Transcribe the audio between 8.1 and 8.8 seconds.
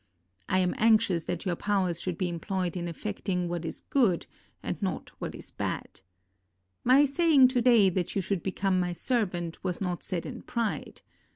you should become